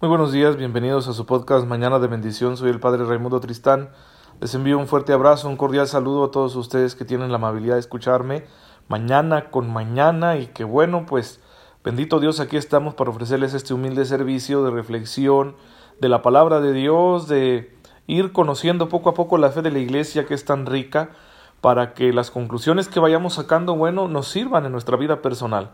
Muy 0.00 0.10
buenos 0.10 0.30
días, 0.30 0.56
bienvenidos 0.56 1.08
a 1.08 1.12
su 1.12 1.26
podcast 1.26 1.66
Mañana 1.66 1.98
de 1.98 2.06
Bendición. 2.06 2.56
Soy 2.56 2.70
el 2.70 2.78
Padre 2.78 3.04
Raimundo 3.04 3.40
Tristán. 3.40 3.90
Les 4.40 4.54
envío 4.54 4.78
un 4.78 4.86
fuerte 4.86 5.12
abrazo, 5.12 5.48
un 5.48 5.56
cordial 5.56 5.88
saludo 5.88 6.22
a 6.22 6.30
todos 6.30 6.54
ustedes 6.54 6.94
que 6.94 7.04
tienen 7.04 7.30
la 7.32 7.38
amabilidad 7.38 7.74
de 7.74 7.80
escucharme 7.80 8.44
mañana 8.86 9.50
con 9.50 9.68
mañana 9.68 10.36
y 10.36 10.46
que 10.46 10.62
bueno, 10.62 11.04
pues 11.04 11.40
bendito 11.82 12.20
Dios, 12.20 12.38
aquí 12.38 12.56
estamos 12.56 12.94
para 12.94 13.10
ofrecerles 13.10 13.54
este 13.54 13.74
humilde 13.74 14.04
servicio 14.04 14.62
de 14.62 14.70
reflexión 14.70 15.56
de 16.00 16.08
la 16.08 16.22
palabra 16.22 16.60
de 16.60 16.72
Dios, 16.72 17.26
de 17.26 17.76
ir 18.06 18.30
conociendo 18.30 18.88
poco 18.88 19.10
a 19.10 19.14
poco 19.14 19.36
la 19.36 19.50
fe 19.50 19.62
de 19.62 19.72
la 19.72 19.80
iglesia 19.80 20.26
que 20.26 20.34
es 20.34 20.44
tan 20.44 20.66
rica 20.66 21.10
para 21.60 21.94
que 21.94 22.12
las 22.12 22.30
conclusiones 22.30 22.86
que 22.86 23.00
vayamos 23.00 23.34
sacando, 23.34 23.74
bueno, 23.74 24.06
nos 24.06 24.28
sirvan 24.28 24.64
en 24.64 24.70
nuestra 24.70 24.96
vida 24.96 25.22
personal. 25.22 25.72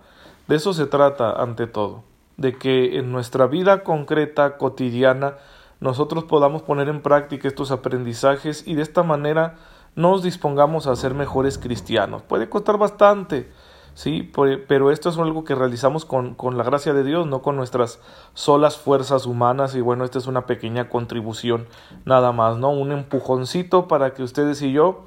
De 0.49 0.57
eso 0.57 0.73
se 0.73 0.87
trata 0.87 1.31
ante 1.31 1.67
todo 1.67 2.14
de 2.37 2.57
que 2.59 2.99
en 2.99 3.13
nuestra 3.13 3.47
vida 3.47 3.83
concreta, 3.83 4.57
cotidiana, 4.57 5.35
nosotros 5.81 6.25
podamos 6.25 6.63
poner 6.63 6.89
en 6.89 7.03
práctica 7.03 7.49
estos 7.49 7.71
aprendizajes 7.71 8.67
y 8.67 8.75
de 8.75 8.83
esta 8.83 9.03
manera 9.03 9.57
nos 9.97 10.23
dispongamos 10.23 10.87
a 10.87 10.97
ser 10.97 11.15
mejores 11.15 11.59
cristianos. 11.59 12.23
Puede 12.23 12.49
costar 12.49 12.79
bastante, 12.79 13.51
sí, 13.95 14.33
pero 14.67 14.91
esto 14.91 15.11
es 15.11 15.19
algo 15.19 15.45
que 15.45 15.55
realizamos 15.55 16.05
con, 16.05 16.35
con 16.35 16.57
la 16.57 16.65
gracia 16.65 16.95
de 16.95 17.05
Dios, 17.05 17.27
no 17.27 17.43
con 17.43 17.57
nuestras 17.57 18.01
solas 18.33 18.77
fuerzas 18.77 19.27
humanas 19.27 19.75
y 19.77 19.81
bueno, 19.81 20.05
esta 20.05 20.19
es 20.19 20.27
una 20.27 20.47
pequeña 20.47 20.89
contribución 20.89 21.67
nada 22.05 22.33
más, 22.33 22.57
¿no? 22.57 22.71
Un 22.71 22.93
empujoncito 22.93 23.87
para 23.87 24.15
que 24.15 24.23
ustedes 24.23 24.63
y 24.63 24.73
yo 24.73 25.03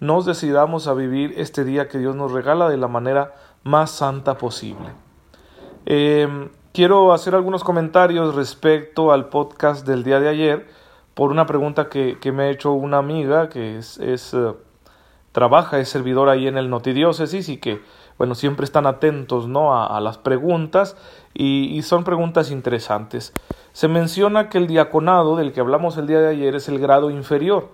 nos 0.00 0.26
decidamos 0.26 0.88
a 0.88 0.94
vivir 0.94 1.34
este 1.36 1.62
día 1.62 1.88
que 1.88 1.98
Dios 1.98 2.16
nos 2.16 2.32
regala 2.32 2.68
de 2.68 2.76
la 2.76 2.88
manera 2.88 3.34
más 3.62 3.92
santa 3.92 4.36
posible. 4.36 4.88
Eh, 5.86 6.48
Quiero 6.72 7.12
hacer 7.12 7.34
algunos 7.34 7.64
comentarios 7.64 8.34
respecto 8.34 9.12
al 9.12 9.28
podcast 9.28 9.86
del 9.86 10.04
día 10.04 10.20
de 10.20 10.30
ayer 10.30 10.66
por 11.12 11.30
una 11.30 11.44
pregunta 11.44 11.90
que, 11.90 12.16
me 12.32 12.44
ha 12.44 12.48
hecho 12.48 12.72
una 12.72 12.96
amiga 12.96 13.50
que 13.50 13.76
es, 13.76 13.98
es 13.98 14.32
eh, 14.32 14.54
trabaja, 15.32 15.80
es 15.80 15.90
servidora 15.90 16.32
ahí 16.32 16.46
en 16.46 16.56
el 16.56 16.70
Notidiócesis 16.70 17.50
y 17.50 17.58
que, 17.58 17.82
bueno, 18.16 18.34
siempre 18.34 18.64
están 18.64 18.86
atentos 18.86 19.48
¿no? 19.48 19.76
a, 19.76 20.00
las 20.00 20.16
preguntas 20.16 20.96
y, 21.34 21.76
y, 21.76 21.82
son 21.82 22.04
preguntas 22.04 22.50
interesantes. 22.50 23.34
Se 23.74 23.86
menciona 23.86 24.48
que 24.48 24.56
el 24.56 24.66
diaconado 24.66 25.36
del 25.36 25.52
que 25.52 25.60
hablamos 25.60 25.98
el 25.98 26.06
día 26.06 26.20
de 26.20 26.30
ayer 26.30 26.54
es 26.54 26.70
el 26.70 26.78
grado 26.78 27.10
inferior, 27.10 27.68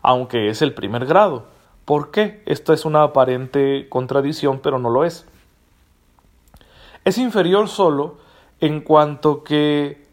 aunque 0.00 0.48
es 0.48 0.62
el 0.62 0.72
primer 0.72 1.04
grado. 1.04 1.44
¿Por 1.84 2.10
qué? 2.10 2.42
Esta 2.46 2.72
es 2.72 2.86
una 2.86 3.02
aparente 3.02 3.86
contradicción, 3.90 4.60
pero 4.60 4.78
no 4.78 4.88
lo 4.88 5.04
es. 5.04 5.26
Es 7.04 7.18
inferior 7.18 7.68
solo 7.68 8.29
en 8.60 8.80
cuanto 8.80 9.42
que 9.42 10.06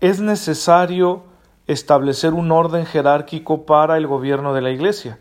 es 0.00 0.20
necesario 0.20 1.22
establecer 1.66 2.34
un 2.34 2.52
orden 2.52 2.84
jerárquico 2.84 3.64
para 3.64 3.96
el 3.96 4.06
gobierno 4.06 4.52
de 4.52 4.60
la 4.60 4.70
Iglesia. 4.70 5.18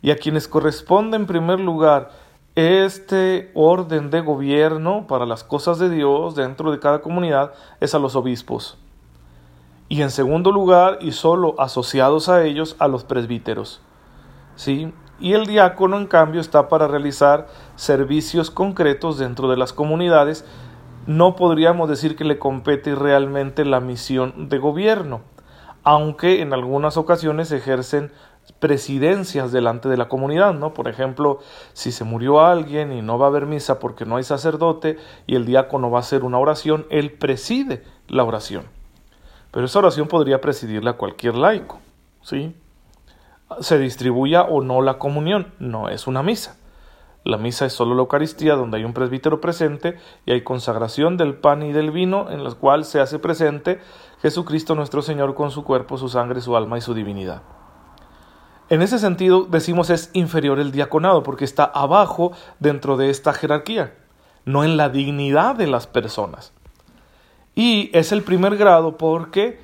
Y 0.00 0.10
a 0.10 0.16
quienes 0.16 0.48
corresponde 0.48 1.16
en 1.16 1.26
primer 1.26 1.60
lugar 1.60 2.10
este 2.54 3.50
orden 3.54 4.10
de 4.10 4.20
gobierno 4.20 5.06
para 5.06 5.26
las 5.26 5.42
cosas 5.42 5.78
de 5.78 5.88
Dios 5.88 6.34
dentro 6.34 6.70
de 6.70 6.78
cada 6.78 7.00
comunidad 7.00 7.52
es 7.80 7.94
a 7.94 7.98
los 7.98 8.14
obispos. 8.14 8.78
Y 9.88 10.02
en 10.02 10.10
segundo 10.10 10.52
lugar, 10.52 10.98
y 11.00 11.12
solo 11.12 11.54
asociados 11.58 12.28
a 12.28 12.44
ellos, 12.44 12.76
a 12.78 12.88
los 12.88 13.04
presbíteros. 13.04 13.80
¿Sí? 14.54 14.92
Y 15.18 15.34
el 15.34 15.46
diácono, 15.46 15.98
en 15.98 16.06
cambio, 16.06 16.40
está 16.40 16.68
para 16.68 16.88
realizar 16.88 17.48
servicios 17.76 18.50
concretos 18.50 19.18
dentro 19.18 19.48
de 19.48 19.56
las 19.56 19.72
comunidades 19.72 20.44
no 21.06 21.36
podríamos 21.36 21.88
decir 21.88 22.16
que 22.16 22.24
le 22.24 22.38
compete 22.38 22.94
realmente 22.94 23.64
la 23.64 23.80
misión 23.80 24.48
de 24.48 24.58
gobierno, 24.58 25.22
aunque 25.82 26.42
en 26.42 26.52
algunas 26.52 26.96
ocasiones 26.96 27.50
ejercen 27.52 28.12
presidencias 28.58 29.52
delante 29.52 29.88
de 29.88 29.96
la 29.96 30.08
comunidad, 30.08 30.54
¿no? 30.54 30.74
Por 30.74 30.88
ejemplo, 30.88 31.38
si 31.72 31.92
se 31.92 32.04
murió 32.04 32.40
alguien 32.40 32.92
y 32.92 33.02
no 33.02 33.18
va 33.18 33.26
a 33.26 33.28
haber 33.28 33.46
misa 33.46 33.78
porque 33.78 34.04
no 34.04 34.16
hay 34.16 34.24
sacerdote 34.24 34.98
y 35.26 35.36
el 35.36 35.46
diácono 35.46 35.90
va 35.90 35.98
a 35.98 36.00
hacer 36.00 36.24
una 36.24 36.38
oración, 36.38 36.86
él 36.90 37.12
preside 37.12 37.84
la 38.08 38.24
oración. 38.24 38.64
Pero 39.50 39.66
esa 39.66 39.80
oración 39.80 40.08
podría 40.08 40.40
presidirla 40.40 40.94
cualquier 40.94 41.36
laico, 41.36 41.80
¿sí? 42.22 42.56
Se 43.60 43.78
distribuya 43.78 44.42
o 44.42 44.62
no 44.62 44.80
la 44.80 44.98
comunión, 44.98 45.52
no 45.58 45.88
es 45.88 46.06
una 46.06 46.22
misa. 46.22 46.56
La 47.24 47.38
misa 47.38 47.66
es 47.66 47.72
solo 47.72 47.94
la 47.94 48.00
Eucaristía, 48.00 48.56
donde 48.56 48.78
hay 48.78 48.84
un 48.84 48.94
presbítero 48.94 49.40
presente 49.40 49.96
y 50.26 50.32
hay 50.32 50.42
consagración 50.42 51.16
del 51.16 51.34
pan 51.34 51.62
y 51.62 51.72
del 51.72 51.92
vino, 51.92 52.30
en 52.30 52.42
la 52.42 52.52
cual 52.52 52.84
se 52.84 53.00
hace 53.00 53.20
presente 53.20 53.80
Jesucristo 54.22 54.74
nuestro 54.74 55.02
Señor 55.02 55.34
con 55.34 55.50
su 55.52 55.62
cuerpo, 55.62 55.98
su 55.98 56.08
sangre, 56.08 56.40
su 56.40 56.56
alma 56.56 56.78
y 56.78 56.80
su 56.80 56.94
divinidad. 56.94 57.42
En 58.68 58.82
ese 58.82 58.98
sentido, 58.98 59.44
decimos 59.44 59.90
es 59.90 60.10
inferior 60.14 60.58
el 60.58 60.72
diaconado, 60.72 61.22
porque 61.22 61.44
está 61.44 61.64
abajo 61.64 62.32
dentro 62.58 62.96
de 62.96 63.10
esta 63.10 63.32
jerarquía, 63.32 63.94
no 64.44 64.64
en 64.64 64.76
la 64.76 64.88
dignidad 64.88 65.54
de 65.54 65.68
las 65.68 65.86
personas. 65.86 66.52
Y 67.54 67.90
es 67.92 68.10
el 68.12 68.22
primer 68.22 68.56
grado 68.56 68.96
porque 68.96 69.60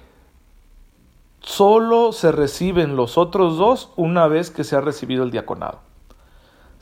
solo 1.40 2.12
se 2.12 2.30
reciben 2.32 2.94
los 2.94 3.16
otros 3.16 3.56
dos 3.56 3.92
una 3.96 4.28
vez 4.28 4.50
que 4.50 4.62
se 4.62 4.76
ha 4.76 4.80
recibido 4.80 5.24
el 5.24 5.30
diaconado. 5.30 5.87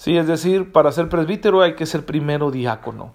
Sí, 0.06 0.16
es 0.16 0.28
decir, 0.28 0.70
para 0.70 0.92
ser 0.92 1.08
presbítero 1.08 1.62
hay 1.62 1.74
que 1.74 1.84
ser 1.84 2.06
primero 2.06 2.52
diácono. 2.52 3.12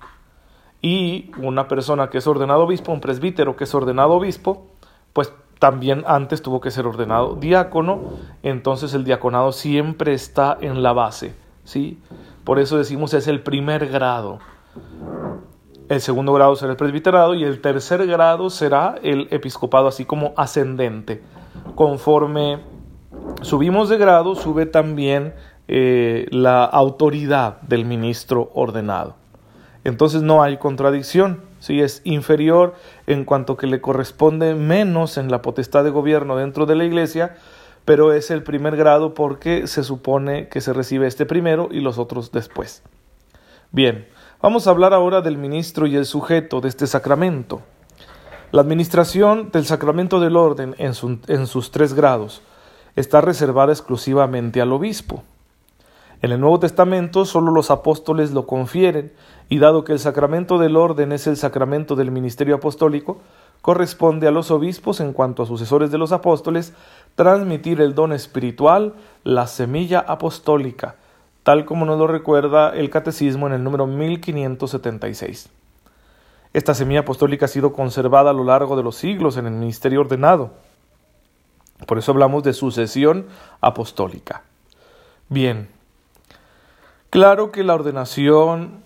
Y 0.82 1.32
una 1.38 1.70
persona 1.70 2.10
que 2.10 2.18
es 2.18 2.28
ordenado 2.28 2.64
obispo, 2.64 2.92
un 2.92 3.00
presbítero 3.00 3.56
que 3.56 3.64
es 3.64 3.74
ordenado 3.74 4.12
obispo, 4.12 4.68
pues 5.14 5.32
también 5.58 6.04
antes 6.06 6.42
tuvo 6.42 6.60
que 6.60 6.70
ser 6.70 6.86
ordenado 6.86 7.36
diácono, 7.36 8.02
entonces 8.44 8.94
el 8.94 9.06
diaconado 9.06 9.54
siempre 9.54 10.14
está 10.14 10.58
en 10.60 10.84
la 10.84 10.92
base, 10.92 11.34
¿sí? 11.64 11.98
Por 12.44 12.60
eso 12.60 12.78
decimos 12.78 13.14
es 13.14 13.30
el 13.30 13.40
primer 13.40 13.88
grado. 13.88 14.40
El 15.88 16.02
segundo 16.02 16.34
grado 16.34 16.58
será 16.58 16.72
el 16.72 16.78
presbiterado 16.78 17.36
y 17.36 17.46
el 17.46 17.62
tercer 17.62 18.06
grado 18.06 18.50
será 18.50 18.96
el 19.02 19.30
episcopado, 19.32 19.88
así 19.88 20.04
como 20.04 20.34
ascendente. 20.36 21.24
Conforme 21.74 22.60
subimos 23.44 23.88
de 23.88 23.98
grado, 23.98 24.36
sube 24.36 24.66
también 24.66 25.34
eh, 25.68 26.28
la 26.32 26.64
autoridad 26.66 27.62
del 27.62 27.86
ministro 27.86 28.52
ordenado. 28.54 29.16
Entonces 29.84 30.22
no 30.22 30.44
hay 30.44 30.58
contradicción, 30.58 31.42
si 31.60 31.82
es 31.82 32.02
inferior 32.04 32.76
en 33.08 33.26
cuanto 33.26 33.58
que 33.58 33.68
le 33.68 33.82
corresponde 33.82 34.54
menos 34.56 35.18
en 35.18 35.32
la 35.32 35.42
potestad 35.42 35.84
de 35.84 35.90
gobierno 35.90 36.36
dentro 36.36 36.66
de 36.66 36.76
la 36.76 36.84
iglesia, 36.84 37.36
pero 37.86 38.14
es 38.14 38.30
el 38.30 38.44
primer 38.44 38.76
grado 38.76 39.14
porque 39.14 39.68
se 39.68 39.84
supone 39.84 40.50
que 40.50 40.62
se 40.62 40.74
recibe 40.74 41.08
este 41.08 41.26
primero 41.26 41.70
y 41.72 41.80
los 41.80 41.98
otros 41.98 42.32
después. 42.32 42.84
Bien, 43.72 44.08
vamos 44.42 44.68
a 44.68 44.72
hablar 44.72 44.94
ahora 44.94 45.22
del 45.22 45.38
ministro 45.38 45.88
y 45.88 45.96
el 45.96 46.06
sujeto 46.06 46.62
de 46.62 46.70
este 46.70 46.86
sacramento. 46.86 47.62
La 48.52 48.62
administración 48.62 49.50
del 49.52 49.66
sacramento 49.66 50.20
del 50.20 50.36
orden 50.36 50.76
en, 50.78 50.94
en 51.28 51.48
sus 51.48 51.72
tres 51.72 51.94
grados 51.94 52.42
está 52.96 53.22
reservada 53.22 53.72
exclusivamente 53.72 54.62
al 54.62 54.74
obispo. 54.74 55.24
En 56.22 56.32
el 56.32 56.40
Nuevo 56.40 56.60
Testamento 56.60 57.26
solo 57.26 57.52
los 57.52 57.72
apóstoles 57.72 58.32
lo 58.32 58.46
confieren, 58.46 59.12
y 59.50 59.58
dado 59.58 59.84
que 59.84 59.92
el 59.92 60.00
sacramento 60.00 60.60
del 60.60 60.78
orden 60.78 61.12
es 61.12 61.26
el 61.28 61.36
sacramento 61.36 61.96
del 61.96 62.12
ministerio 62.12 62.56
apostólico, 62.56 63.20
corresponde 63.62 64.28
a 64.28 64.32
los 64.32 64.52
obispos, 64.52 65.00
en 65.00 65.14
cuanto 65.14 65.44
a 65.44 65.46
sucesores 65.48 65.92
de 65.92 65.98
los 65.98 66.12
apóstoles, 66.12 66.74
transmitir 67.16 67.82
el 67.82 67.96
don 67.96 68.14
espiritual, 68.14 68.94
la 69.24 69.48
semilla 69.48 70.00
apostólica, 70.00 70.96
tal 71.44 71.66
como 71.66 71.86
nos 71.86 71.98
lo 71.98 72.08
recuerda 72.08 72.70
el 72.70 72.90
Catecismo 72.90 73.48
en 73.48 73.54
el 73.54 73.64
número 73.64 73.88
1576. 73.88 75.50
Esta 76.54 76.74
semilla 76.74 77.02
apostólica 77.02 77.46
ha 77.46 77.50
sido 77.50 77.74
conservada 77.74 78.30
a 78.30 78.34
lo 78.34 78.44
largo 78.44 78.76
de 78.76 78.84
los 78.84 78.96
siglos 78.96 79.38
en 79.38 79.48
el 79.48 79.54
ministerio 79.54 80.02
ordenado. 80.02 80.52
Por 81.88 81.98
eso 81.98 82.12
hablamos 82.12 82.44
de 82.44 82.54
sucesión 82.54 83.26
apostólica. 83.60 84.44
Bien, 85.30 85.70
Claro 87.12 87.52
que 87.52 87.66
la 87.66 87.74
ordenación 87.74 88.86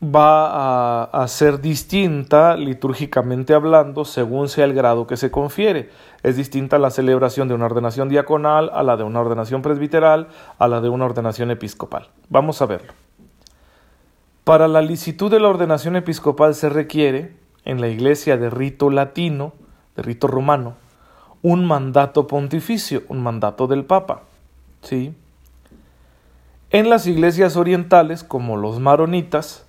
va 0.00 1.02
a, 1.02 1.26
ser 1.26 1.60
distinta 1.60 2.56
litúrgicamente 2.56 3.54
hablando 3.54 4.04
según 4.04 4.48
sea 4.48 4.66
el 4.66 4.72
grado 4.72 5.08
que 5.08 5.16
se 5.16 5.32
confiere. 5.32 5.90
Es 6.22 6.36
distinta 6.36 6.78
la 6.78 6.90
celebración 6.90 7.48
de 7.48 7.54
una 7.54 7.66
ordenación 7.66 8.08
diaconal 8.08 8.70
a 8.72 8.84
la 8.84 8.96
de 8.96 9.02
una 9.02 9.20
ordenación 9.20 9.62
presbiteral, 9.62 10.28
a 10.60 10.68
la 10.68 10.80
de 10.80 10.88
una 10.88 11.06
ordenación 11.06 11.50
episcopal. 11.50 12.08
Vamos 12.28 12.62
a 12.62 12.66
verlo. 12.66 12.92
Para 14.44 14.68
la 14.68 14.80
licitud 14.80 15.28
de 15.28 15.40
la 15.40 15.48
ordenación 15.48 15.96
episcopal 15.96 16.54
se 16.54 16.68
requiere, 16.68 17.34
en 17.64 17.80
la 17.80 17.88
iglesia 17.88 18.36
de 18.36 18.48
rito 18.48 18.90
latino, 18.90 19.54
de 19.96 20.04
rito 20.04 20.28
romano, 20.28 20.76
un 21.42 21.66
mandato 21.66 22.28
pontificio, 22.28 23.02
un 23.08 23.24
mandato 23.24 23.66
del 23.66 23.84
Papa. 23.84 24.22
¿Sí? 24.82 25.16
En 26.70 26.90
las 26.90 27.06
iglesias 27.06 27.56
orientales, 27.56 28.24
como 28.24 28.56
los 28.56 28.80
maronitas, 28.80 29.66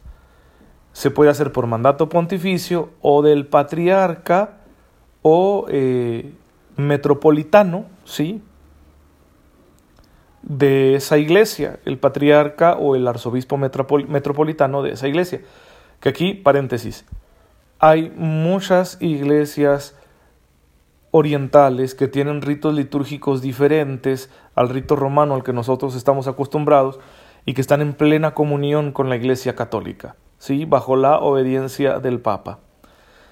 se 0.93 1.11
puede 1.11 1.29
hacer 1.29 1.51
por 1.51 1.67
mandato 1.67 2.09
pontificio 2.09 2.89
o 3.01 3.21
del 3.21 3.45
patriarca 3.45 4.57
o 5.21 5.67
eh, 5.69 6.33
metropolitano, 6.75 7.85
¿sí? 8.03 8.41
De 10.41 10.95
esa 10.95 11.19
iglesia, 11.19 11.79
el 11.85 11.99
patriarca 11.99 12.77
o 12.77 12.95
el 12.95 13.07
arzobispo 13.07 13.57
metropolitano 13.57 14.81
de 14.81 14.93
esa 14.93 15.07
iglesia. 15.07 15.41
Que 15.99 16.09
aquí, 16.09 16.33
paréntesis, 16.33 17.05
hay 17.79 18.11
muchas 18.15 18.97
iglesias 18.99 19.95
orientales 21.11 21.95
que 21.95 22.07
tienen 22.07 22.41
ritos 22.41 22.73
litúrgicos 22.73 23.41
diferentes 23.41 24.29
al 24.55 24.69
rito 24.69 24.95
romano 24.95 25.35
al 25.35 25.43
que 25.43 25.53
nosotros 25.53 25.95
estamos 25.95 26.27
acostumbrados 26.27 26.99
y 27.45 27.53
que 27.53 27.61
están 27.61 27.81
en 27.81 27.93
plena 27.93 28.33
comunión 28.33 28.91
con 28.91 29.09
la 29.09 29.15
Iglesia 29.15 29.55
católica, 29.55 30.15
¿sí? 30.37 30.65
bajo 30.65 30.95
la 30.95 31.19
obediencia 31.19 31.99
del 31.99 32.19
Papa. 32.19 32.59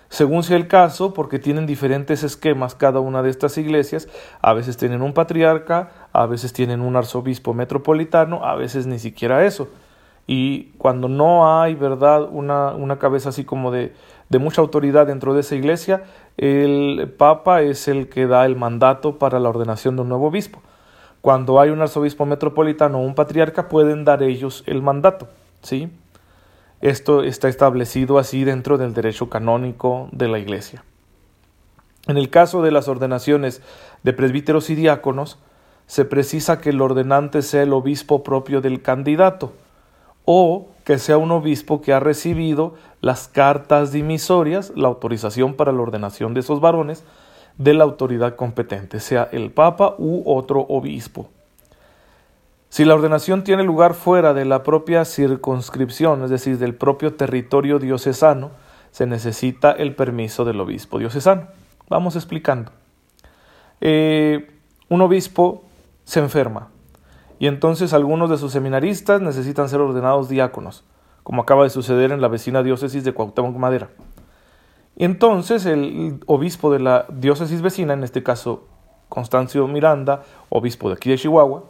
Según 0.08 0.44
sea 0.44 0.56
el 0.56 0.68
caso, 0.68 1.14
porque 1.14 1.40
tienen 1.40 1.66
diferentes 1.66 2.24
esquemas 2.24 2.76
cada 2.76 3.00
una 3.00 3.22
de 3.22 3.30
estas 3.30 3.58
iglesias, 3.58 4.08
a 4.42 4.54
veces 4.54 4.78
tienen 4.78 5.02
un 5.02 5.14
patriarca, 5.14 6.08
a 6.14 6.26
veces 6.28 6.54
tienen 6.54 6.82
un 6.82 6.96
arzobispo 6.96 7.54
metropolitano, 7.54 8.46
a 8.46 8.56
veces 8.56 8.88
ni 8.88 9.00
siquiera 9.00 9.46
eso. 9.46 9.68
Y 10.28 10.72
cuando 10.78 11.10
no 11.10 11.60
hay, 11.60 11.76
¿verdad?, 11.76 12.30
una, 12.32 12.70
una 12.70 12.98
cabeza 12.98 13.30
así 13.30 13.44
como 13.44 13.72
de, 13.72 13.94
de 14.30 14.40
mucha 14.40 14.62
autoridad 14.62 15.08
dentro 15.08 15.34
de 15.34 15.42
esa 15.42 15.56
iglesia, 15.56 16.04
el 16.38 17.14
Papa 17.18 17.62
es 17.62 17.88
el 17.88 18.10
que 18.10 18.28
da 18.28 18.46
el 18.46 18.56
mandato 18.56 19.20
para 19.20 19.40
la 19.40 19.50
ordenación 19.50 19.96
de 19.96 20.02
un 20.02 20.10
nuevo 20.10 20.28
obispo. 20.28 20.62
Cuando 21.22 21.60
hay 21.60 21.70
un 21.70 21.82
arzobispo 21.82 22.26
metropolitano 22.26 23.00
o 23.00 23.02
un 23.02 23.16
patriarca, 23.16 23.68
pueden 23.68 24.06
dar 24.06 24.22
ellos 24.24 24.64
el 24.68 24.82
mandato, 24.82 25.28
¿sí? 25.62 25.90
Esto 26.82 27.24
está 27.24 27.48
establecido 27.48 28.20
así 28.20 28.44
dentro 28.44 28.78
del 28.78 28.94
derecho 28.94 29.30
canónico 29.30 30.10
de 30.12 30.28
la 30.28 30.38
Iglesia. 30.38 30.84
En 32.08 32.18
el 32.18 32.30
caso 32.30 32.62
de 32.62 32.72
las 32.72 32.88
ordenaciones 32.88 33.62
de 34.04 34.14
presbíteros 34.14 34.70
y 34.70 34.76
diáconos, 34.76 35.40
se 35.88 36.06
precisa 36.06 36.62
que 36.62 36.70
el 36.70 36.82
ordenante 36.82 37.42
sea 37.42 37.64
el 37.64 37.74
obispo 37.74 38.24
propio 38.24 38.62
del 38.62 38.82
candidato, 38.82 39.54
o 40.26 40.68
que 40.86 41.00
sea 41.00 41.18
un 41.18 41.32
obispo 41.32 41.82
que 41.82 41.92
ha 41.92 42.00
recibido 42.00 42.76
las 43.02 43.28
cartas 43.28 43.92
dimisorias, 43.92 44.72
la 44.76 44.88
autorización 44.88 45.56
para 45.56 45.72
la 45.72 45.82
ordenación 45.82 46.34
de 46.34 46.40
esos 46.40 46.62
varones, 46.62 47.04
de 47.58 47.74
la 47.74 47.84
autoridad 47.84 48.36
competente, 48.36 49.00
sea 49.00 49.28
el 49.32 49.52
Papa 49.52 49.96
u 49.98 50.22
otro 50.26 50.62
obispo. 50.70 51.28
Si 52.70 52.86
la 52.86 52.94
ordenación 52.94 53.44
tiene 53.44 53.64
lugar 53.64 53.94
fuera 53.94 54.34
de 54.34 54.46
la 54.46 54.62
propia 54.62 55.06
circunscripción, 55.06 56.24
es 56.24 56.30
decir, 56.30 56.60
del 56.60 56.76
propio 56.76 57.14
territorio 57.16 57.80
diocesano, 57.80 58.52
se 58.92 59.08
necesita 59.08 59.72
el 59.72 59.96
permiso 59.96 60.46
del 60.46 60.60
obispo 60.60 61.00
diocesano. 61.00 61.48
Vamos 61.90 62.16
explicando. 62.16 62.72
Eh, 63.82 64.52
un 64.90 65.02
obispo 65.02 65.64
se 66.04 66.20
enferma, 66.20 66.70
y 67.40 67.48
entonces 67.48 67.94
algunos 67.94 68.30
de 68.30 68.38
sus 68.38 68.52
seminaristas 68.52 69.22
necesitan 69.22 69.70
ser 69.70 69.82
ordenados 69.82 70.30
diáconos, 70.30 70.84
como 71.24 71.42
acaba 71.42 71.64
de 71.64 71.70
suceder 71.70 72.12
en 72.12 72.22
la 72.22 72.28
vecina 72.28 72.64
diócesis 72.64 73.04
de 73.04 73.14
Cuauhtémoc 73.14 73.56
Madera. 73.58 73.90
Y 74.96 75.04
entonces 75.04 75.66
el 75.66 76.22
obispo 76.26 76.72
de 76.72 76.80
la 76.80 77.06
diócesis 77.10 77.62
vecina, 77.62 77.94
en 77.94 78.04
este 78.04 78.24
caso 78.24 78.68
Constancio 79.10 79.68
Miranda, 79.68 80.24
obispo 80.50 80.90
de 80.90 80.96
aquí 80.96 81.10
de 81.10 81.18
Chihuahua, 81.18 81.66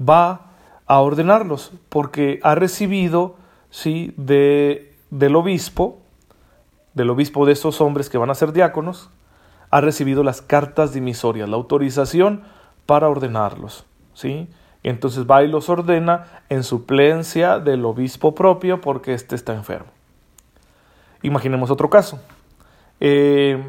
va 0.00 0.48
a 0.86 1.00
ordenarlos 1.00 1.72
porque 1.88 2.40
ha 2.42 2.54
recibido 2.54 3.36
sí 3.70 4.14
de 4.16 4.96
del 5.10 5.36
obispo 5.36 5.98
del 6.94 7.10
obispo 7.10 7.46
de 7.46 7.52
esos 7.52 7.80
hombres 7.80 8.10
que 8.10 8.18
van 8.18 8.30
a 8.30 8.34
ser 8.34 8.52
diáconos 8.52 9.10
ha 9.70 9.80
recibido 9.80 10.22
las 10.22 10.40
cartas 10.40 10.92
dimisorias 10.92 11.48
la 11.48 11.56
autorización 11.56 12.42
para 12.86 13.08
ordenarlos 13.08 13.84
sí 14.14 14.48
entonces 14.88 15.26
va 15.26 15.42
y 15.42 15.48
los 15.48 15.68
ordena 15.68 16.42
en 16.48 16.62
suplencia 16.62 17.58
del 17.58 17.84
obispo 17.84 18.34
propio 18.34 18.80
porque 18.80 19.14
éste 19.14 19.34
está 19.34 19.54
enfermo. 19.54 19.88
Imaginemos 21.22 21.70
otro 21.70 21.90
caso. 21.90 22.20
Eh, 23.00 23.62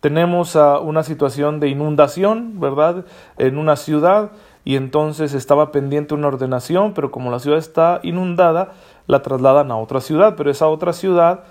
tenemos 0.00 0.54
una 0.54 1.02
situación 1.02 1.58
de 1.58 1.68
inundación, 1.68 2.60
¿verdad? 2.60 3.04
En 3.38 3.58
una 3.58 3.76
ciudad 3.76 4.30
y 4.64 4.76
entonces 4.76 5.34
estaba 5.34 5.72
pendiente 5.72 6.14
una 6.14 6.28
ordenación, 6.28 6.92
pero 6.94 7.10
como 7.10 7.30
la 7.30 7.38
ciudad 7.38 7.58
está 7.58 8.00
inundada, 8.02 8.72
la 9.06 9.22
trasladan 9.22 9.70
a 9.70 9.76
otra 9.76 10.00
ciudad, 10.00 10.34
pero 10.36 10.50
esa 10.50 10.66
otra 10.68 10.92
ciudad 10.92 11.44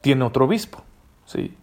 tiene 0.00 0.24
otro 0.24 0.46
obispo, 0.46 0.82
¿sí? 1.26 1.56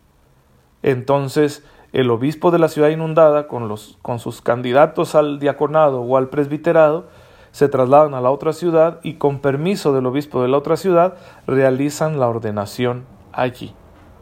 Entonces, 0.81 1.63
el 1.94 2.09
obispo 2.12 2.51
de 2.51 2.59
la 2.59 2.68
ciudad 2.68 2.89
inundada 2.89 3.47
con, 3.47 3.68
los, 3.68 3.97
con 4.01 4.19
sus 4.19 4.41
candidatos 4.41 5.15
al 5.15 5.39
diaconado 5.39 6.01
o 6.01 6.18
al 6.18 6.30
presbiterado 6.30 7.07
se 7.51 7.68
trasladan 7.68 8.13
a 8.13 8.21
la 8.21 8.31
otra 8.31 8.53
ciudad 8.53 9.00
y 9.03 9.15
con 9.15 9.39
permiso 9.39 9.94
del 9.94 10.06
obispo 10.06 10.41
de 10.41 10.50
la 10.50 10.57
otra 10.57 10.77
ciudad 10.77 11.15
realizan 11.47 12.19
la 12.19 12.27
ordenación 12.27 13.06
allí. 13.31 13.74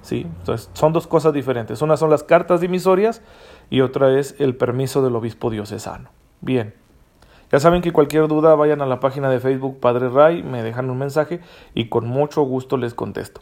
¿sí? 0.01 0.25
Entonces 0.39 0.69
son 0.73 0.93
dos 0.93 1.07
cosas 1.07 1.33
diferentes. 1.33 1.81
Una 1.81 1.97
son 1.97 2.09
las 2.09 2.23
cartas 2.23 2.61
dimisorias 2.61 3.21
y 3.69 3.81
otra 3.81 4.17
es 4.17 4.35
el 4.39 4.55
permiso 4.55 5.03
del 5.03 5.15
obispo 5.15 5.49
diocesano. 5.49 6.09
Bien. 6.41 6.73
Ya 7.51 7.59
saben 7.59 7.81
que 7.81 7.93
cualquier 7.93 8.27
duda 8.27 8.55
vayan 8.55 8.81
a 8.81 8.85
la 8.85 8.99
página 8.99 9.29
de 9.29 9.39
Facebook 9.39 9.79
Padre 9.79 10.09
Ray, 10.09 10.43
me 10.43 10.63
dejan 10.63 10.89
un 10.89 10.97
mensaje 10.97 11.39
y 11.73 11.87
con 11.87 12.05
mucho 12.05 12.41
gusto 12.41 12.75
les 12.75 12.93
contesto. 12.93 13.41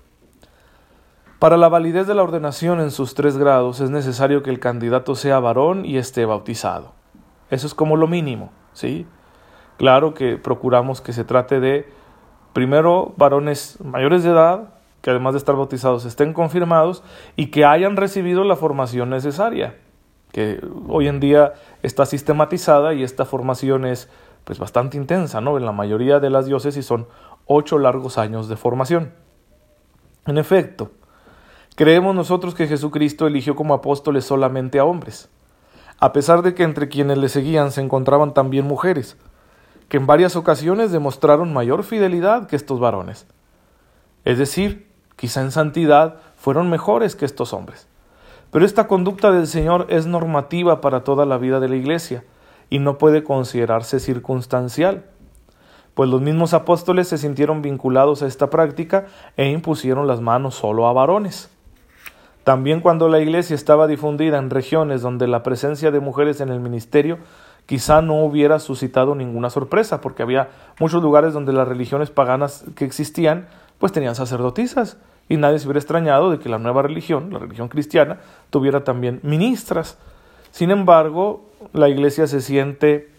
Para 1.45 1.57
la 1.57 1.69
validez 1.69 2.07
de 2.07 2.15
la 2.15 2.23
ordenación 2.23 2.81
en 2.81 2.89
sus 2.89 3.13
tres 3.13 3.37
grados 3.37 3.79
es 3.79 3.91
necesario 3.91 4.41
que 4.41 4.49
el 4.49 4.59
candidato 4.59 5.13
sea 5.13 5.39
varón 5.39 5.85
y 5.85 5.97
esté 5.97 6.25
bautizado. 6.25 6.93
Eso 7.51 7.67
es 7.67 7.75
como 7.75 7.97
lo 7.97 8.07
mínimo, 8.07 8.49
¿sí? 8.73 9.05
Claro 9.77 10.15
que 10.15 10.37
procuramos 10.37 11.01
que 11.01 11.13
se 11.13 11.23
trate 11.23 11.59
de, 11.59 11.87
primero, 12.51 13.13
varones 13.17 13.77
mayores 13.85 14.23
de 14.23 14.31
edad, 14.31 14.69
que 15.03 15.11
además 15.11 15.33
de 15.33 15.37
estar 15.37 15.55
bautizados 15.55 16.05
estén 16.05 16.33
confirmados 16.33 17.03
y 17.35 17.51
que 17.51 17.63
hayan 17.63 17.95
recibido 17.95 18.43
la 18.43 18.55
formación 18.55 19.11
necesaria, 19.11 19.77
que 20.31 20.59
hoy 20.87 21.07
en 21.07 21.19
día 21.19 21.53
está 21.83 22.07
sistematizada 22.07 22.95
y 22.95 23.03
esta 23.03 23.23
formación 23.23 23.85
es 23.85 24.09
pues 24.45 24.57
bastante 24.57 24.97
intensa, 24.97 25.41
¿no? 25.41 25.59
En 25.59 25.65
la 25.67 25.73
mayoría 25.73 26.19
de 26.19 26.31
las 26.31 26.47
diócesis 26.47 26.87
son 26.87 27.05
ocho 27.45 27.77
largos 27.77 28.17
años 28.17 28.49
de 28.49 28.55
formación. 28.55 29.13
En 30.25 30.39
efecto, 30.39 30.89
Creemos 31.75 32.15
nosotros 32.15 32.55
que 32.55 32.67
Jesucristo 32.67 33.27
eligió 33.27 33.57
como 33.57 33.73
apóstoles 33.73 34.23
solamente 34.23 34.79
a 34.79 34.85
hombres, 34.85 35.27
a 35.99 36.13
pesar 36.13 36.41
de 36.41 36.53
que 36.53 36.63
entre 36.63 36.87
quienes 36.87 37.17
le 37.17 37.27
seguían 37.27 37.73
se 37.73 37.81
encontraban 37.81 38.33
también 38.33 38.65
mujeres, 38.65 39.17
que 39.89 39.97
en 39.97 40.07
varias 40.07 40.37
ocasiones 40.37 40.93
demostraron 40.93 41.51
mayor 41.51 41.83
fidelidad 41.83 42.47
que 42.47 42.55
estos 42.55 42.79
varones. 42.79 43.27
Es 44.23 44.37
decir, 44.37 44.89
quizá 45.17 45.41
en 45.41 45.51
santidad 45.51 46.15
fueron 46.37 46.69
mejores 46.69 47.17
que 47.17 47.25
estos 47.25 47.51
hombres. 47.51 47.89
Pero 48.51 48.65
esta 48.65 48.87
conducta 48.87 49.33
del 49.33 49.45
Señor 49.45 49.87
es 49.89 50.05
normativa 50.05 50.79
para 50.79 51.03
toda 51.03 51.25
la 51.25 51.37
vida 51.37 51.59
de 51.59 51.67
la 51.67 51.75
Iglesia 51.75 52.23
y 52.69 52.79
no 52.79 52.97
puede 52.97 53.25
considerarse 53.25 53.99
circunstancial, 53.99 55.03
pues 55.93 56.09
los 56.09 56.21
mismos 56.21 56.53
apóstoles 56.53 57.09
se 57.09 57.17
sintieron 57.17 57.61
vinculados 57.61 58.23
a 58.23 58.27
esta 58.27 58.49
práctica 58.49 59.07
e 59.35 59.49
impusieron 59.49 60.07
las 60.07 60.21
manos 60.21 60.55
solo 60.55 60.87
a 60.87 60.93
varones. 60.93 61.49
También 62.45 62.79
cuando 62.79 63.09
la 63.09 63.19
iglesia 63.19 63.55
estaba 63.55 63.87
difundida 63.87 64.37
en 64.37 64.51
regiones 64.51 65.01
donde 65.01 65.25
la 65.25 65.41
presencia 65.41 65.89
de 65.89 65.99
mujeres 65.99 66.41
en 66.41 66.49
el 66.49 66.59
ministerio 66.59 67.17
quizá 67.65 68.03
no 68.03 68.23
hubiera 68.23 68.59
suscitado 68.59 69.15
ninguna 69.15 69.49
sorpresa, 69.49 69.99
porque 69.99 70.21
había 70.21 70.49
muchos 70.79 71.01
lugares 71.01 71.33
donde 71.33 71.53
las 71.53 71.67
religiones 71.67 72.11
paganas 72.11 72.63
que 72.75 72.85
existían, 72.85 73.47
pues 73.79 73.91
tenían 73.93 74.13
sacerdotisas, 74.13 74.99
y 75.27 75.37
nadie 75.37 75.57
se 75.57 75.65
hubiera 75.65 75.79
extrañado 75.79 76.29
de 76.29 76.37
que 76.37 76.47
la 76.47 76.59
nueva 76.59 76.83
religión, 76.83 77.33
la 77.33 77.39
religión 77.39 77.67
cristiana, 77.67 78.19
tuviera 78.51 78.83
también 78.83 79.21
ministras. 79.23 79.97
Sin 80.51 80.69
embargo, 80.69 81.49
la 81.73 81.89
iglesia 81.89 82.27
se 82.27 82.41
siente 82.41 83.09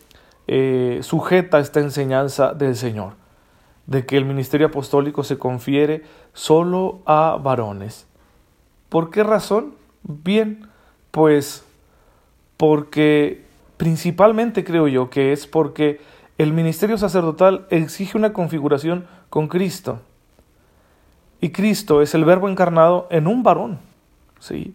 eh, 0.46 1.00
sujeta 1.02 1.56
a 1.56 1.60
esta 1.60 1.80
enseñanza 1.80 2.54
del 2.54 2.76
Señor, 2.76 3.14
de 3.86 4.06
que 4.06 4.18
el 4.18 4.24
ministerio 4.24 4.68
apostólico 4.68 5.24
se 5.24 5.36
confiere 5.36 6.04
solo 6.32 7.00
a 7.06 7.40
varones 7.42 8.05
¿Por 8.88 9.10
qué 9.10 9.22
razón? 9.22 9.74
Bien, 10.02 10.68
pues 11.10 11.64
porque 12.56 13.44
principalmente 13.76 14.64
creo 14.64 14.88
yo 14.88 15.10
que 15.10 15.32
es 15.32 15.46
porque 15.46 16.00
el 16.38 16.52
ministerio 16.52 16.98
sacerdotal 16.98 17.66
exige 17.70 18.16
una 18.16 18.32
configuración 18.32 19.06
con 19.30 19.48
Cristo. 19.48 20.00
Y 21.40 21.50
Cristo 21.50 22.02
es 22.02 22.14
el 22.14 22.24
verbo 22.24 22.48
encarnado 22.48 23.06
en 23.10 23.26
un 23.26 23.42
varón, 23.42 23.78
¿sí? 24.38 24.74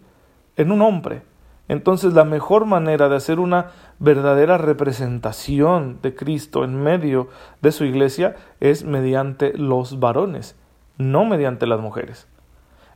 En 0.58 0.72
un 0.72 0.82
hombre. 0.82 1.24
Entonces 1.68 2.14
la 2.14 2.26
mejor 2.26 2.66
manera 2.66 3.10
de 3.10 3.16
hacer 3.16 3.40
una 3.40 3.72
verdadera 4.00 4.58
representación 4.58 6.00
de 6.02 6.14
Cristo 6.14 6.64
en 6.64 6.82
medio 6.84 7.30
de 7.62 7.72
su 7.72 7.86
iglesia 7.86 8.36
es 8.60 8.84
mediante 8.84 9.58
los 9.58 10.00
varones 10.00 10.56
no 11.02 11.26
mediante 11.26 11.68
las 11.68 11.80
mujeres. 11.80 12.28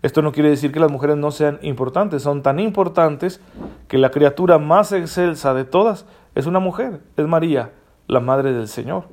Esto 0.06 0.22
no 0.22 0.32
quiere 0.32 0.52
decir 0.52 0.72
que 0.72 0.80
las 0.80 0.92
mujeres 0.92 1.18
no 1.18 1.32
sean 1.32 1.58
importantes, 1.64 2.22
son 2.22 2.44
tan 2.44 2.60
importantes 2.60 3.42
que 3.88 3.98
la 3.98 4.12
criatura 4.12 4.60
más 4.60 4.92
excelsa 4.92 5.56
de 5.56 5.66
todas 5.66 6.06
es 6.36 6.46
una 6.46 6.60
mujer, 6.60 7.00
es 7.18 7.26
María, 7.26 7.72
la 8.06 8.20
Madre 8.20 8.54
del 8.54 8.68
Señor. 8.68 9.06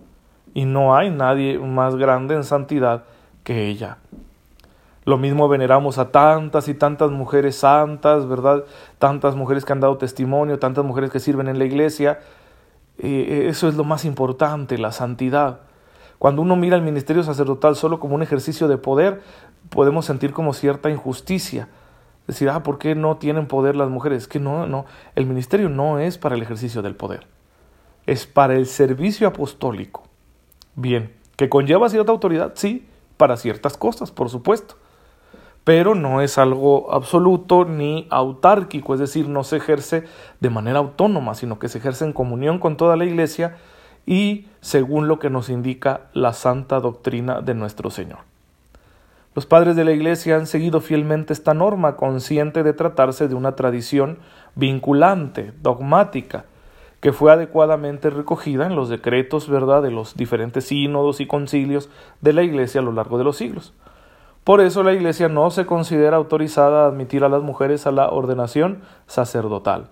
Y 0.53 0.67
no 0.67 0.95
hay 0.95 1.09
nadie 1.09 1.59
más 1.59 1.97
grande 1.97 2.35
en 2.35 2.45
santidad 2.45 3.05
que 3.43 3.69
ella. 3.69 3.97
Lo 5.07 5.17
mismo 5.17 5.49
veneramos 5.49 5.97
a 5.97 6.11
tantas 6.11 6.69
y 6.69 6.75
tantas 6.75 7.11
mujeres 7.11 7.57
santas, 7.57 8.29
¿verdad? 8.29 8.65
Tantas 8.99 9.35
mujeres 9.35 9.65
que 9.65 9.73
han 9.73 9.81
dado 9.81 9.97
testimonio, 9.97 10.59
tantas 10.59 10.85
mujeres 10.85 11.11
que 11.11 11.21
sirven 11.21 11.49
en 11.49 11.59
la 11.59 11.65
iglesia. 11.65 12.21
Eh, 12.99 13.47
eso 13.49 13.67
es 13.67 13.77
lo 13.77 13.85
más 13.85 14.05
importante, 14.05 14.77
la 14.77 14.93
santidad. 14.93 15.61
Cuando 16.23 16.41
uno 16.41 16.55
mira 16.55 16.77
el 16.77 16.83
ministerio 16.83 17.25
sacerdotal 17.25 17.75
solo 17.75 17.99
como 17.99 18.15
un 18.15 18.23
ejercicio 18.23 18.69
de 18.69 18.79
poder, 18.79 19.23
podemos 19.71 20.05
sentir 20.05 20.33
como 20.33 20.53
cierta 20.53 20.89
injusticia. 20.89 21.69
Decir, 22.29 22.49
ah, 22.49 22.63
¿por 22.63 22.79
qué 22.79 22.95
no 22.95 23.17
tienen 23.17 23.49
poder 23.49 23.75
las 23.75 23.91
mujeres? 23.91 24.29
que 24.29 24.39
no, 24.39 24.69
no, 24.69 24.87
el 25.17 25.27
ministerio 25.27 25.69
no 25.69 25.99
es 25.99 26.19
para 26.19 26.37
el 26.37 26.43
ejercicio 26.43 26.81
del 26.81 26.95
poder, 26.95 27.27
es 28.07 28.29
para 28.29 28.55
el 28.55 28.67
servicio 28.67 29.27
apostólico. 29.27 30.05
Bien, 30.77 31.13
que 31.35 31.49
conlleva 31.49 31.89
cierta 31.89 32.13
autoridad, 32.13 32.53
sí, 32.55 32.87
para 33.17 33.37
ciertas 33.37 33.77
cosas, 33.77 34.13
por 34.13 34.31
supuesto 34.31 34.77
pero 35.65 35.95
no 35.95 36.21
es 36.21 36.39
algo 36.39 36.93
absoluto 36.93 37.65
ni 37.65 38.09
autárquico, 38.11 38.95
es 38.95 39.01
decir, 39.01 39.29
no 39.29 39.45
se 39.45 39.59
ejerce 39.59 40.05
de 40.41 40.51
manera 40.51 40.81
autónoma, 40.81 41.35
sino 41.35 41.61
que 41.61 41.69
se 41.69 41.79
ejerce 41.79 42.05
en 42.05 42.13
comunión 42.13 42.59
con 42.59 42.77
toda 42.77 42.97
la 42.97 43.05
Iglesia 43.05 43.59
y 44.07 44.47
según 44.61 45.09
lo 45.09 45.19
que 45.19 45.31
nos 45.31 45.49
indica 45.49 46.03
la 46.13 46.33
santa 46.33 46.81
doctrina 46.81 47.41
de 47.41 47.55
nuestro 47.55 47.91
Señor. 47.91 48.19
Los 49.35 49.47
padres 49.47 49.77
de 49.77 49.85
la 49.85 49.93
Iglesia 49.93 50.37
han 50.37 50.47
seguido 50.47 50.81
fielmente 50.81 51.33
esta 51.33 51.55
norma, 51.55 51.97
consciente 51.97 52.63
de 52.63 52.75
tratarse 52.75 53.29
de 53.29 53.35
una 53.35 53.57
tradición 53.57 54.19
vinculante, 54.55 55.53
dogmática, 55.63 56.45
que 57.01 57.13
fue 57.13 57.33
adecuadamente 57.33 58.11
recogida 58.11 58.67
en 58.67 58.77
los 58.77 58.89
decretos, 58.89 59.49
¿verdad?, 59.49 59.83
de 59.83 59.91
los 59.91 60.17
diferentes 60.17 60.67
sínodos 60.67 61.21
y 61.21 61.27
concilios 61.27 61.89
de 62.21 62.33
la 62.33 62.43
Iglesia 62.43 62.81
a 62.81 62.85
lo 62.85 62.93
largo 62.93 63.19
de 63.19 63.25
los 63.25 63.37
siglos. 63.37 63.73
Por 64.45 64.61
eso 64.61 64.83
la 64.83 64.93
Iglesia 64.93 65.29
no 65.29 65.51
se 65.51 65.67
considera 65.67 66.17
autorizada 66.17 66.85
a 66.85 66.89
admitir 66.89 67.25
a 67.25 67.29
las 67.29 67.43
mujeres 67.43 67.87
a 67.87 67.93
la 67.93 68.11
ordenación 68.11 68.83
sacerdotal. 69.07 69.89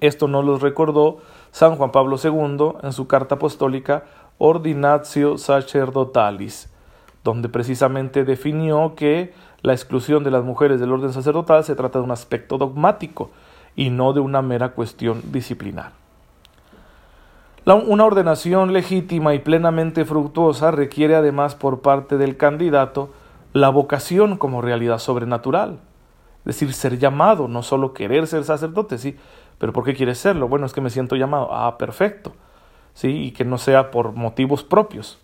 Esto 0.00 0.28
nos 0.28 0.44
lo 0.44 0.58
recordó 0.58 1.18
San 1.54 1.76
Juan 1.76 1.92
Pablo 1.92 2.16
II 2.20 2.80
en 2.82 2.92
su 2.92 3.06
carta 3.06 3.36
apostólica 3.36 4.02
Ordinatio 4.38 5.38
Sacerdotalis, 5.38 6.68
donde 7.22 7.48
precisamente 7.48 8.24
definió 8.24 8.96
que 8.96 9.32
la 9.62 9.72
exclusión 9.72 10.24
de 10.24 10.32
las 10.32 10.42
mujeres 10.42 10.80
del 10.80 10.90
orden 10.90 11.12
sacerdotal 11.12 11.62
se 11.62 11.76
trata 11.76 12.00
de 12.00 12.06
un 12.06 12.10
aspecto 12.10 12.58
dogmático 12.58 13.30
y 13.76 13.90
no 13.90 14.12
de 14.12 14.18
una 14.18 14.42
mera 14.42 14.70
cuestión 14.70 15.22
disciplinar. 15.30 15.92
una 17.64 18.04
ordenación 18.04 18.72
legítima 18.72 19.32
y 19.34 19.38
plenamente 19.38 20.04
fructuosa 20.04 20.72
requiere 20.72 21.14
además 21.14 21.54
por 21.54 21.82
parte 21.82 22.18
del 22.18 22.36
candidato 22.36 23.10
la 23.52 23.68
vocación 23.68 24.38
como 24.38 24.60
realidad 24.60 24.98
sobrenatural. 24.98 25.78
Es 26.40 26.56
decir, 26.58 26.74
ser 26.74 26.98
llamado, 26.98 27.46
no 27.46 27.62
solo 27.62 27.94
querer 27.94 28.26
ser 28.26 28.42
sacerdote, 28.42 28.98
sí, 28.98 29.16
pero 29.64 29.72
¿por 29.72 29.84
qué 29.84 29.94
quieres 29.94 30.18
serlo? 30.18 30.46
Bueno, 30.46 30.66
es 30.66 30.74
que 30.74 30.82
me 30.82 30.90
siento 30.90 31.16
llamado. 31.16 31.48
Ah, 31.50 31.78
perfecto. 31.78 32.34
Sí, 32.92 33.08
y 33.08 33.30
que 33.30 33.46
no 33.46 33.56
sea 33.56 33.90
por 33.90 34.12
motivos 34.12 34.62
propios. 34.62 35.18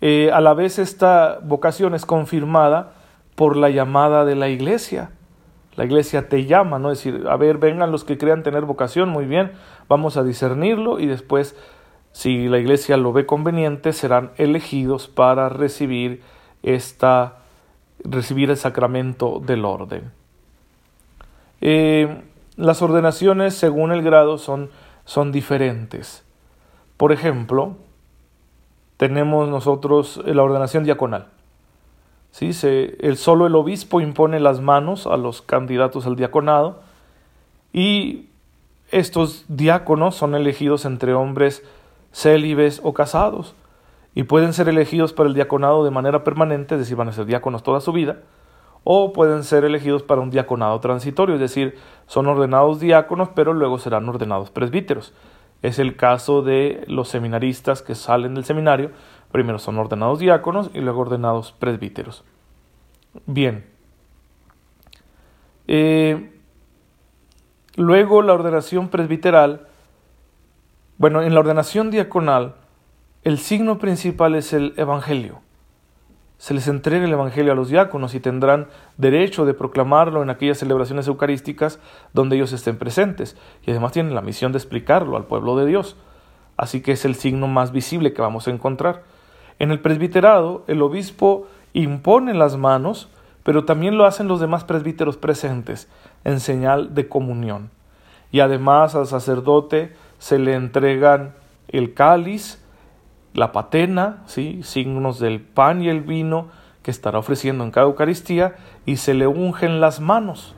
Eh, 0.00 0.32
a 0.32 0.40
la 0.40 0.52
vez 0.52 0.80
esta 0.80 1.38
vocación 1.40 1.94
es 1.94 2.04
confirmada 2.04 2.94
por 3.36 3.56
la 3.56 3.70
llamada 3.70 4.24
de 4.24 4.34
la 4.34 4.48
iglesia. 4.48 5.12
La 5.76 5.84
iglesia 5.84 6.28
te 6.28 6.46
llama, 6.46 6.80
¿no? 6.80 6.90
Es 6.90 7.04
decir, 7.04 7.28
a 7.28 7.36
ver, 7.36 7.58
vengan 7.58 7.92
los 7.92 8.02
que 8.02 8.18
crean 8.18 8.42
tener 8.42 8.64
vocación, 8.64 9.10
muy 9.10 9.26
bien, 9.26 9.52
vamos 9.88 10.16
a 10.16 10.24
discernirlo 10.24 10.98
y 10.98 11.06
después, 11.06 11.54
si 12.10 12.48
la 12.48 12.58
iglesia 12.58 12.96
lo 12.96 13.12
ve 13.12 13.26
conveniente, 13.26 13.92
serán 13.92 14.32
elegidos 14.38 15.06
para 15.06 15.48
recibir 15.48 16.20
esta, 16.64 17.36
recibir 18.02 18.50
el 18.50 18.56
sacramento 18.56 19.38
del 19.38 19.64
orden. 19.64 20.10
Eh, 21.60 22.24
las 22.60 22.82
ordenaciones 22.82 23.54
según 23.54 23.90
el 23.90 24.02
grado 24.02 24.38
son, 24.38 24.70
son 25.04 25.32
diferentes. 25.32 26.24
Por 26.96 27.12
ejemplo, 27.12 27.76
tenemos 28.96 29.48
nosotros 29.48 30.20
la 30.26 30.42
ordenación 30.42 30.84
diaconal. 30.84 31.28
¿Sí? 32.30 32.50
El, 33.00 33.16
solo 33.16 33.46
el 33.46 33.56
obispo 33.56 34.00
impone 34.00 34.38
las 34.38 34.60
manos 34.60 35.06
a 35.06 35.16
los 35.16 35.42
candidatos 35.42 36.06
al 36.06 36.14
diaconado 36.14 36.82
y 37.72 38.28
estos 38.90 39.46
diáconos 39.48 40.14
son 40.14 40.34
elegidos 40.34 40.84
entre 40.84 41.14
hombres 41.14 41.64
célibes 42.12 42.80
o 42.84 42.92
casados 42.92 43.54
y 44.14 44.24
pueden 44.24 44.52
ser 44.52 44.68
elegidos 44.68 45.12
para 45.12 45.28
el 45.28 45.34
diaconado 45.34 45.84
de 45.84 45.90
manera 45.90 46.22
permanente, 46.22 46.74
es 46.74 46.80
decir, 46.80 46.96
van 46.96 47.08
a 47.08 47.12
ser 47.12 47.24
diáconos 47.24 47.62
toda 47.62 47.80
su 47.80 47.92
vida, 47.92 48.18
o 48.84 49.12
pueden 49.12 49.44
ser 49.44 49.64
elegidos 49.64 50.02
para 50.02 50.20
un 50.20 50.30
diaconado 50.30 50.80
transitorio, 50.80 51.34
es 51.34 51.40
decir, 51.40 51.76
son 52.06 52.26
ordenados 52.26 52.80
diáconos, 52.80 53.28
pero 53.34 53.52
luego 53.52 53.78
serán 53.78 54.08
ordenados 54.08 54.50
presbíteros. 54.50 55.12
Es 55.62 55.78
el 55.78 55.96
caso 55.96 56.42
de 56.42 56.84
los 56.86 57.08
seminaristas 57.08 57.82
que 57.82 57.94
salen 57.94 58.34
del 58.34 58.44
seminario, 58.44 58.90
primero 59.30 59.58
son 59.58 59.78
ordenados 59.78 60.18
diáconos 60.18 60.70
y 60.72 60.80
luego 60.80 61.00
ordenados 61.00 61.52
presbíteros. 61.52 62.24
Bien. 63.26 63.66
Eh, 65.68 66.32
luego 67.76 68.22
la 68.22 68.32
ordenación 68.32 68.88
presbiteral, 68.88 69.66
bueno, 70.98 71.22
en 71.22 71.34
la 71.34 71.40
ordenación 71.40 71.90
diaconal, 71.90 72.54
el 73.22 73.38
signo 73.38 73.78
principal 73.78 74.34
es 74.34 74.52
el 74.54 74.72
Evangelio. 74.76 75.40
Se 76.40 76.54
les 76.54 76.68
entrega 76.68 77.04
el 77.04 77.12
Evangelio 77.12 77.52
a 77.52 77.54
los 77.54 77.68
diáconos 77.68 78.14
y 78.14 78.20
tendrán 78.20 78.68
derecho 78.96 79.44
de 79.44 79.52
proclamarlo 79.52 80.22
en 80.22 80.30
aquellas 80.30 80.56
celebraciones 80.56 81.06
eucarísticas 81.06 81.80
donde 82.14 82.36
ellos 82.36 82.54
estén 82.54 82.78
presentes. 82.78 83.36
Y 83.66 83.70
además 83.72 83.92
tienen 83.92 84.14
la 84.14 84.22
misión 84.22 84.50
de 84.50 84.56
explicarlo 84.56 85.18
al 85.18 85.26
pueblo 85.26 85.54
de 85.54 85.66
Dios. 85.66 85.96
Así 86.56 86.80
que 86.80 86.92
es 86.92 87.04
el 87.04 87.14
signo 87.14 87.46
más 87.46 87.72
visible 87.72 88.14
que 88.14 88.22
vamos 88.22 88.48
a 88.48 88.52
encontrar. 88.52 89.02
En 89.58 89.70
el 89.70 89.80
presbiterado, 89.80 90.64
el 90.66 90.80
obispo 90.80 91.46
impone 91.74 92.32
las 92.32 92.56
manos, 92.56 93.10
pero 93.42 93.66
también 93.66 93.98
lo 93.98 94.06
hacen 94.06 94.26
los 94.26 94.40
demás 94.40 94.64
presbíteros 94.64 95.18
presentes, 95.18 95.90
en 96.24 96.40
señal 96.40 96.94
de 96.94 97.06
comunión. 97.06 97.68
Y 98.32 98.40
además 98.40 98.94
al 98.94 99.06
sacerdote 99.06 99.92
se 100.18 100.38
le 100.38 100.54
entregan 100.54 101.34
el 101.68 101.92
cáliz, 101.92 102.64
la 103.34 103.52
patena, 103.52 104.22
¿sí? 104.26 104.60
signos 104.62 105.18
del 105.18 105.40
pan 105.40 105.82
y 105.82 105.88
el 105.88 106.00
vino 106.00 106.48
que 106.82 106.90
estará 106.90 107.18
ofreciendo 107.18 107.64
en 107.64 107.70
cada 107.70 107.86
Eucaristía, 107.86 108.56
y 108.86 108.96
se 108.96 109.14
le 109.14 109.26
ungen 109.26 109.80
las 109.80 110.00
manos, 110.00 110.54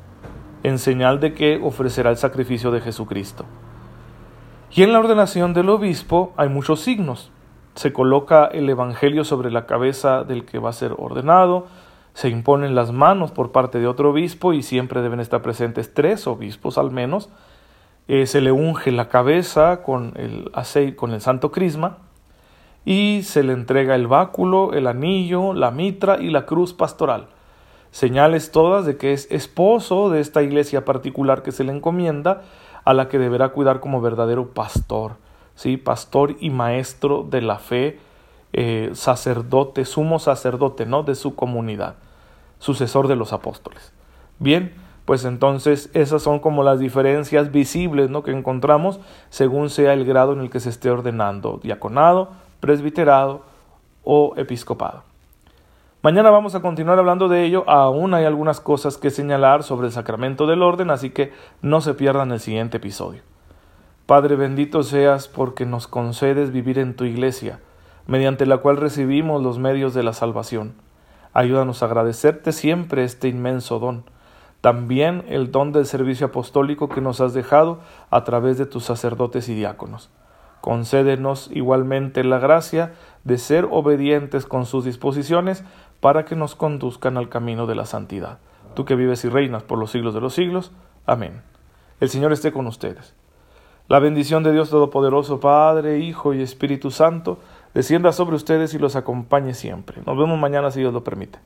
en 0.62 0.78
señal 0.78 1.20
de 1.20 1.34
que 1.34 1.60
ofrecerá 1.62 2.10
el 2.10 2.16
sacrificio 2.16 2.70
de 2.70 2.80
Jesucristo. 2.80 3.44
Y 4.70 4.82
en 4.82 4.92
la 4.92 5.00
ordenación 5.00 5.52
del 5.52 5.68
obispo 5.68 6.32
hay 6.36 6.48
muchos 6.48 6.80
signos. 6.80 7.30
Se 7.74 7.92
coloca 7.92 8.46
el 8.46 8.68
Evangelio 8.70 9.24
sobre 9.24 9.50
la 9.50 9.66
cabeza 9.66 10.24
del 10.24 10.44
que 10.44 10.58
va 10.58 10.70
a 10.70 10.74
ser 10.74 10.94
ordenado, 10.96 11.66
se 12.14 12.28
imponen 12.28 12.74
las 12.74 12.92
manos 12.92 13.32
por 13.32 13.52
parte 13.52 13.78
de 13.78 13.86
otro 13.86 14.10
obispo 14.10 14.52
y 14.52 14.62
siempre 14.62 15.00
deben 15.00 15.20
estar 15.20 15.40
presentes 15.40 15.94
tres 15.94 16.26
obispos 16.26 16.76
al 16.78 16.90
menos. 16.90 17.30
Eh, 18.08 18.26
se 18.26 18.40
le 18.40 18.52
unge 18.52 18.92
la 18.92 19.08
cabeza 19.08 19.82
con 19.82 20.12
el 20.16 20.50
aceite, 20.52 20.96
con 20.96 21.12
el 21.12 21.20
santo 21.20 21.50
crisma, 21.50 21.98
y 22.84 23.22
se 23.22 23.42
le 23.42 23.52
entrega 23.52 23.94
el 23.94 24.06
báculo, 24.06 24.72
el 24.72 24.86
anillo, 24.86 25.54
la 25.54 25.70
mitra 25.70 26.20
y 26.20 26.30
la 26.30 26.46
cruz 26.46 26.72
pastoral, 26.72 27.28
señales 27.90 28.50
todas 28.50 28.86
de 28.86 28.96
que 28.96 29.12
es 29.12 29.30
esposo 29.30 30.10
de 30.10 30.20
esta 30.20 30.42
iglesia 30.42 30.84
particular 30.84 31.42
que 31.42 31.52
se 31.52 31.64
le 31.64 31.72
encomienda, 31.72 32.42
a 32.84 32.94
la 32.94 33.08
que 33.08 33.18
deberá 33.18 33.50
cuidar 33.50 33.80
como 33.80 34.00
verdadero 34.00 34.48
pastor, 34.48 35.12
¿sí? 35.54 35.76
pastor 35.76 36.36
y 36.40 36.50
maestro 36.50 37.22
de 37.28 37.40
la 37.40 37.58
fe, 37.58 38.00
eh, 38.52 38.90
sacerdote, 38.94 39.84
sumo 39.84 40.18
sacerdote 40.18 40.84
¿no? 40.84 41.04
de 41.04 41.14
su 41.14 41.34
comunidad, 41.34 41.96
sucesor 42.58 43.08
de 43.08 43.16
los 43.16 43.32
apóstoles. 43.32 43.92
Bien, 44.38 44.74
pues 45.04 45.24
entonces 45.24 45.90
esas 45.94 46.22
son 46.22 46.40
como 46.40 46.62
las 46.62 46.78
diferencias 46.78 47.52
visibles 47.52 48.10
¿no? 48.10 48.22
que 48.22 48.32
encontramos 48.32 49.00
según 49.30 49.70
sea 49.70 49.92
el 49.92 50.04
grado 50.04 50.32
en 50.32 50.40
el 50.40 50.50
que 50.50 50.60
se 50.60 50.70
esté 50.70 50.90
ordenando, 50.90 51.60
diaconado, 51.62 52.30
presbiterado 52.62 53.42
o 54.04 54.34
episcopado. 54.36 55.02
Mañana 56.00 56.30
vamos 56.30 56.54
a 56.54 56.60
continuar 56.60 56.98
hablando 56.98 57.28
de 57.28 57.44
ello, 57.44 57.68
aún 57.68 58.14
hay 58.14 58.24
algunas 58.24 58.60
cosas 58.60 58.96
que 58.96 59.10
señalar 59.10 59.64
sobre 59.64 59.88
el 59.88 59.92
sacramento 59.92 60.46
del 60.46 60.62
orden, 60.62 60.90
así 60.90 61.10
que 61.10 61.32
no 61.60 61.80
se 61.80 61.94
pierdan 61.94 62.30
el 62.30 62.38
siguiente 62.38 62.76
episodio. 62.76 63.22
Padre 64.06 64.36
bendito 64.36 64.84
seas 64.84 65.26
porque 65.26 65.66
nos 65.66 65.88
concedes 65.88 66.52
vivir 66.52 66.78
en 66.78 66.94
tu 66.94 67.04
iglesia, 67.04 67.58
mediante 68.06 68.46
la 68.46 68.58
cual 68.58 68.76
recibimos 68.76 69.42
los 69.42 69.58
medios 69.58 69.92
de 69.92 70.04
la 70.04 70.12
salvación. 70.12 70.74
Ayúdanos 71.32 71.82
a 71.82 71.86
agradecerte 71.86 72.52
siempre 72.52 73.02
este 73.02 73.26
inmenso 73.26 73.80
don. 73.80 74.04
También 74.60 75.24
el 75.28 75.50
don 75.50 75.72
del 75.72 75.86
servicio 75.86 76.28
apostólico 76.28 76.88
que 76.88 77.00
nos 77.00 77.20
has 77.20 77.34
dejado 77.34 77.80
a 78.10 78.22
través 78.22 78.56
de 78.56 78.66
tus 78.66 78.84
sacerdotes 78.84 79.48
y 79.48 79.54
diáconos. 79.54 80.10
Concédenos 80.62 81.50
igualmente 81.52 82.22
la 82.22 82.38
gracia 82.38 82.92
de 83.24 83.36
ser 83.36 83.66
obedientes 83.68 84.46
con 84.46 84.64
sus 84.64 84.84
disposiciones 84.84 85.64
para 85.98 86.24
que 86.24 86.36
nos 86.36 86.54
conduzcan 86.54 87.16
al 87.16 87.28
camino 87.28 87.66
de 87.66 87.74
la 87.74 87.84
santidad. 87.84 88.38
Tú 88.76 88.84
que 88.84 88.94
vives 88.94 89.24
y 89.24 89.28
reinas 89.28 89.64
por 89.64 89.76
los 89.76 89.90
siglos 89.90 90.14
de 90.14 90.20
los 90.20 90.34
siglos. 90.34 90.70
Amén. 91.04 91.42
El 91.98 92.10
Señor 92.10 92.32
esté 92.32 92.52
con 92.52 92.68
ustedes. 92.68 93.12
La 93.88 93.98
bendición 93.98 94.44
de 94.44 94.52
Dios 94.52 94.70
Todopoderoso, 94.70 95.40
Padre, 95.40 95.98
Hijo 95.98 96.32
y 96.32 96.42
Espíritu 96.42 96.92
Santo, 96.92 97.40
descienda 97.74 98.12
sobre 98.12 98.36
ustedes 98.36 98.72
y 98.72 98.78
los 98.78 98.94
acompañe 98.94 99.54
siempre. 99.54 100.00
Nos 100.06 100.16
vemos 100.16 100.38
mañana 100.38 100.70
si 100.70 100.78
Dios 100.78 100.94
lo 100.94 101.02
permite. 101.02 101.40